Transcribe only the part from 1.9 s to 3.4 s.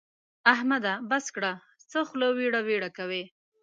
څه خوله ويړه ويړه کوې.